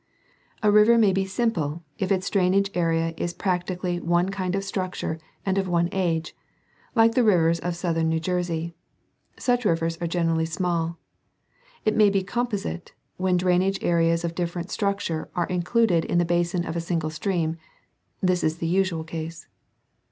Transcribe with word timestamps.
A 0.63 0.71
river 0.71 0.97
may 0.97 1.13
be 1.13 1.27
simple, 1.27 1.83
if 1.99 2.11
its 2.11 2.27
drainage 2.31 2.71
area 2.73 3.13
is 3.17 3.33
of 3.33 3.37
practically 3.37 3.99
one 3.99 4.29
kind 4.29 4.55
of 4.55 4.63
structure 4.63 5.19
and 5.45 5.59
of 5.59 5.67
one 5.67 5.89
age; 5.91 6.35
like 6.95 7.13
the 7.13 7.23
rivers 7.23 7.59
of 7.59 7.75
southern 7.75 8.09
New 8.09 8.19
Jersey. 8.19 8.73
Such 9.37 9.63
rivers 9.63 9.99
are 10.01 10.07
generally 10.07 10.47
small. 10.47 10.97
It 11.85 11.95
may 11.95 12.09
be 12.09 12.23
com 12.23 12.47
posite, 12.47 12.93
when 13.17 13.37
drainage 13.37 13.77
areas 13.83 14.23
of 14.25 14.33
different 14.33 14.71
structure 14.71 15.29
are 15.35 15.45
included 15.45 16.03
in 16.05 16.17
the 16.17 16.25
basin 16.25 16.65
of 16.65 16.75
a 16.75 16.81
single 16.81 17.11
stream. 17.11 17.57
This 18.21 18.43
is 18.43 18.57
the 18.57 18.65
usual 18.65 19.03
case. 19.03 19.45